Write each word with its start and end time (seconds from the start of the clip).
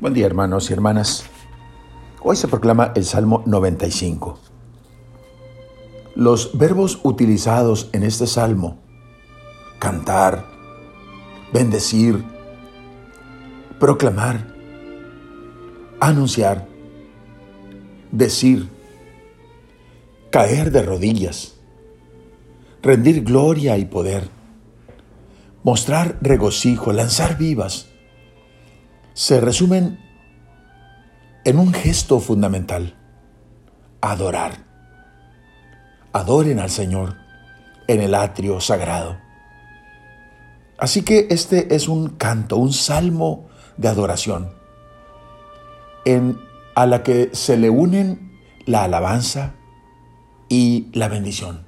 Buen 0.00 0.14
día 0.14 0.26
hermanos 0.26 0.70
y 0.70 0.72
hermanas. 0.74 1.24
Hoy 2.22 2.36
se 2.36 2.46
proclama 2.46 2.92
el 2.94 3.04
Salmo 3.04 3.42
95. 3.46 4.38
Los 6.14 6.56
verbos 6.56 7.00
utilizados 7.02 7.90
en 7.92 8.04
este 8.04 8.28
salmo, 8.28 8.78
cantar, 9.80 10.44
bendecir, 11.52 12.22
proclamar, 13.80 14.54
anunciar, 15.98 16.68
decir, 18.12 18.68
caer 20.30 20.70
de 20.70 20.82
rodillas, 20.82 21.56
rendir 22.82 23.24
gloria 23.24 23.76
y 23.78 23.84
poder, 23.84 24.28
mostrar 25.64 26.18
regocijo, 26.20 26.92
lanzar 26.92 27.36
vivas, 27.36 27.87
se 29.18 29.40
resumen 29.40 29.98
en 31.44 31.58
un 31.58 31.72
gesto 31.72 32.20
fundamental, 32.20 32.94
adorar. 34.00 34.64
Adoren 36.12 36.60
al 36.60 36.70
Señor 36.70 37.16
en 37.88 38.00
el 38.00 38.14
atrio 38.14 38.60
sagrado. 38.60 39.18
Así 40.78 41.02
que 41.02 41.26
este 41.30 41.74
es 41.74 41.88
un 41.88 42.10
canto, 42.10 42.58
un 42.58 42.72
salmo 42.72 43.48
de 43.76 43.88
adoración, 43.88 44.52
a 46.76 46.86
la 46.86 47.02
que 47.02 47.30
se 47.32 47.56
le 47.56 47.70
unen 47.70 48.38
la 48.66 48.84
alabanza 48.84 49.56
y 50.48 50.90
la 50.92 51.08
bendición. 51.08 51.66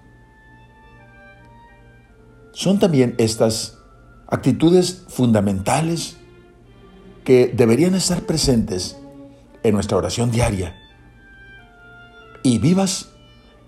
Son 2.53 2.79
también 2.79 3.17
estas 3.19 3.77
actitudes 4.29 5.05
fundamentales 5.09 6.20
deberían 7.31 7.95
estar 7.95 8.23
presentes 8.23 8.97
en 9.63 9.75
nuestra 9.75 9.97
oración 9.97 10.31
diaria 10.31 10.77
y 12.43 12.59
vivas 12.59 13.11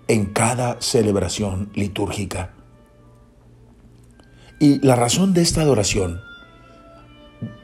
en 0.07 0.25
cada 0.25 0.81
celebración 0.81 1.71
litúrgica. 1.73 2.53
Y 4.59 4.85
la 4.85 4.95
razón 4.95 5.33
de 5.33 5.41
esta 5.41 5.61
adoración, 5.61 6.19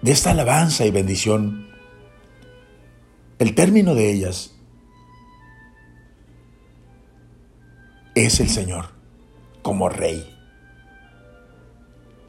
de 0.01 0.11
esta 0.11 0.31
alabanza 0.31 0.85
y 0.85 0.91
bendición, 0.91 1.67
el 3.39 3.55
término 3.55 3.93
de 3.93 4.11
ellas 4.11 4.55
es 8.15 8.39
el 8.39 8.49
Señor 8.49 8.85
como 9.61 9.89
Rey. 9.89 10.35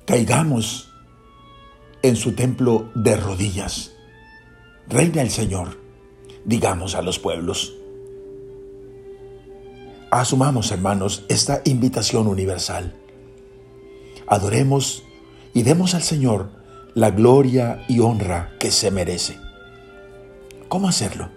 Caigamos 0.06 0.89
en 2.02 2.16
su 2.16 2.32
templo 2.32 2.90
de 2.94 3.16
rodillas. 3.16 3.92
Reina 4.88 5.22
el 5.22 5.30
Señor, 5.30 5.78
digamos 6.44 6.94
a 6.94 7.02
los 7.02 7.18
pueblos. 7.18 7.74
Asumamos, 10.10 10.72
hermanos, 10.72 11.24
esta 11.28 11.62
invitación 11.64 12.26
universal. 12.26 12.96
Adoremos 14.26 15.04
y 15.54 15.62
demos 15.62 15.94
al 15.94 16.02
Señor 16.02 16.50
la 16.94 17.10
gloria 17.10 17.84
y 17.88 18.00
honra 18.00 18.52
que 18.58 18.70
se 18.70 18.90
merece. 18.90 19.38
¿Cómo 20.68 20.88
hacerlo? 20.88 21.30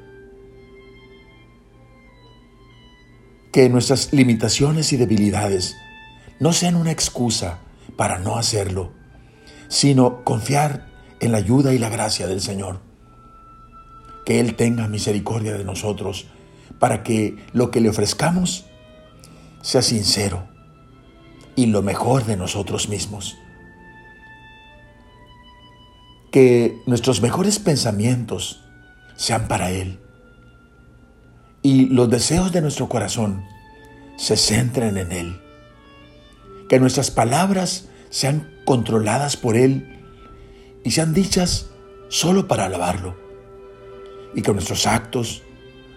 Que 3.52 3.69
nuestras 3.69 4.14
limitaciones 4.14 4.94
y 4.94 4.97
debilidades 4.97 5.75
no 6.40 6.53
sean 6.53 6.75
una 6.75 6.91
excusa 6.91 7.59
para 7.95 8.18
no 8.18 8.38
hacerlo 8.38 9.03
sino 9.73 10.23
confiar 10.23 10.85
en 11.19 11.31
la 11.31 11.39
ayuda 11.39 11.73
y 11.73 11.79
la 11.79 11.89
gracia 11.89 12.28
del 12.28 12.41
Señor. 12.41 12.79
Que 14.23 14.39
Él 14.39 14.53
tenga 14.53 14.88
misericordia 14.88 15.57
de 15.57 15.63
nosotros 15.63 16.28
para 16.78 17.01
que 17.01 17.44
lo 17.53 17.72
que 17.72 17.81
le 17.81 17.89
ofrezcamos 17.89 18.66
sea 19.63 19.81
sincero 19.81 20.47
y 21.56 21.66
lo 21.66 21.81
mejor 21.81 22.23
de 22.25 22.38
nosotros 22.38 22.88
mismos. 22.88 23.35
Que 26.31 26.78
nuestros 26.85 27.23
mejores 27.23 27.57
pensamientos 27.57 28.63
sean 29.16 29.47
para 29.47 29.72
Él 29.72 30.00
y 31.63 31.88
los 31.88 32.12
deseos 32.12 32.51
de 32.51 32.62
nuestro 32.62 32.89
corazón 32.89 33.44
se 34.17 34.38
centren 34.38 34.97
en 34.97 35.12
Él. 35.12 35.41
Que 36.69 36.79
nuestras 36.79 37.09
palabras 37.09 37.88
sean 38.12 38.53
controladas 38.66 39.38
por 39.38 39.57
Él 39.57 40.00
y 40.84 40.91
sean 40.91 41.13
dichas 41.13 41.69
solo 42.09 42.47
para 42.47 42.66
alabarlo. 42.66 43.16
Y 44.35 44.41
que 44.41 44.53
nuestros 44.53 44.88
actos, 44.88 45.44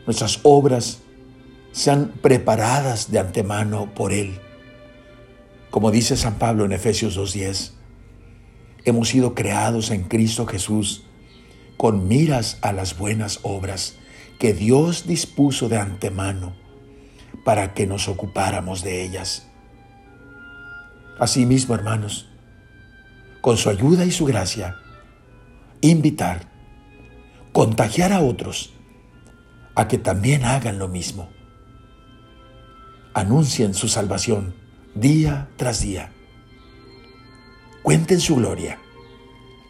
nuestras 0.07 0.41
obras, 0.43 1.01
sean 1.73 2.13
preparadas 2.23 3.11
de 3.11 3.19
antemano 3.19 3.95
por 3.95 4.13
Él. 4.13 4.39
Como 5.71 5.91
dice 5.91 6.17
San 6.17 6.39
Pablo 6.39 6.65
en 6.65 6.73
Efesios 6.73 7.19
2.10, 7.19 7.73
hemos 8.85 9.09
sido 9.09 9.35
creados 9.35 9.91
en 9.91 10.05
Cristo 10.05 10.47
Jesús 10.47 11.05
con 11.77 12.09
miras 12.09 12.59
a 12.63 12.73
las 12.73 12.97
buenas 12.97 13.41
obras 13.43 13.97
que 14.39 14.55
Dios 14.55 15.07
dispuso 15.07 15.69
de 15.69 15.79
antemano 15.79 16.55
para 17.45 17.75
que 17.75 17.87
nos 17.87 18.09
ocupáramos 18.09 18.83
de 18.83 19.05
ellas. 19.05 19.47
Asimismo, 21.19 21.75
hermanos, 21.75 22.29
con 23.47 23.57
su 23.57 23.71
ayuda 23.71 24.05
y 24.05 24.11
su 24.11 24.25
gracia, 24.25 24.81
invitar, 25.81 26.51
contagiar 27.53 28.13
a 28.13 28.21
otros 28.21 28.75
a 29.77 29.87
que 29.87 29.99
también 29.99 30.45
hagan 30.45 30.81
lo 30.81 30.89
mismo. 30.89 31.29
Anuncien 33.15 33.73
su 33.75 33.87
salvación 33.87 34.57
día 34.97 35.49
tras 35.55 35.81
día. 35.81 36.11
Cuenten 37.85 38.19
su 38.19 38.35
gloria 38.35 38.81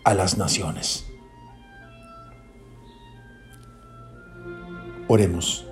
a 0.04 0.14
las 0.14 0.38
naciones. 0.38 1.04
Oremos. 5.06 5.66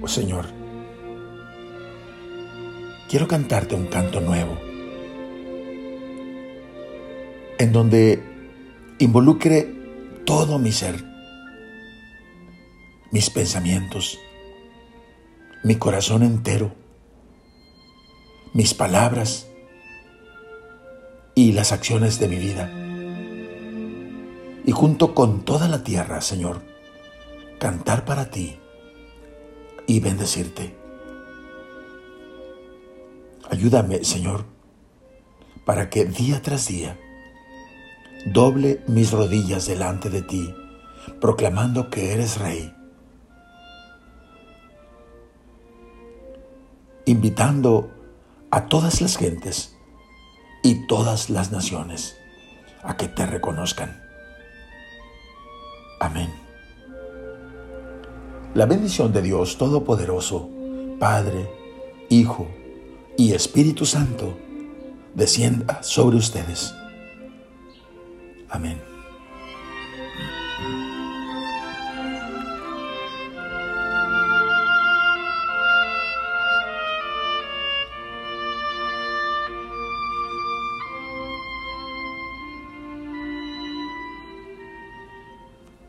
Oh 0.00 0.08
Señor, 0.08 0.46
quiero 3.10 3.28
cantarte 3.28 3.74
un 3.74 3.88
canto 3.88 4.22
nuevo 4.22 4.71
en 7.62 7.70
donde 7.70 8.20
involucre 8.98 9.72
todo 10.24 10.58
mi 10.58 10.72
ser, 10.72 11.04
mis 13.12 13.30
pensamientos, 13.30 14.18
mi 15.62 15.76
corazón 15.76 16.24
entero, 16.24 16.74
mis 18.52 18.74
palabras 18.74 19.46
y 21.36 21.52
las 21.52 21.70
acciones 21.70 22.18
de 22.18 22.26
mi 22.26 22.36
vida. 22.36 22.68
Y 24.64 24.72
junto 24.72 25.14
con 25.14 25.44
toda 25.44 25.68
la 25.68 25.84
tierra, 25.84 26.20
Señor, 26.20 26.62
cantar 27.60 28.04
para 28.04 28.28
ti 28.28 28.58
y 29.86 30.00
bendecirte. 30.00 30.74
Ayúdame, 33.48 34.02
Señor, 34.02 34.46
para 35.64 35.90
que 35.90 36.06
día 36.06 36.42
tras 36.42 36.66
día 36.66 36.98
doble 38.26 38.82
mis 38.86 39.10
rodillas 39.10 39.66
delante 39.66 40.08
de 40.08 40.22
ti, 40.22 40.54
proclamando 41.20 41.90
que 41.90 42.12
eres 42.12 42.38
rey, 42.38 42.74
invitando 47.04 47.90
a 48.50 48.66
todas 48.66 49.00
las 49.00 49.16
gentes 49.16 49.76
y 50.62 50.86
todas 50.86 51.30
las 51.30 51.50
naciones 51.50 52.16
a 52.82 52.96
que 52.96 53.08
te 53.08 53.26
reconozcan. 53.26 54.00
Amén. 56.00 56.32
La 58.54 58.66
bendición 58.66 59.12
de 59.12 59.22
Dios 59.22 59.56
Todopoderoso, 59.56 60.48
Padre, 61.00 61.50
Hijo 62.08 62.46
y 63.16 63.32
Espíritu 63.32 63.86
Santo, 63.86 64.36
descienda 65.14 65.82
sobre 65.82 66.18
ustedes 66.18 66.74
Amén. 68.52 68.78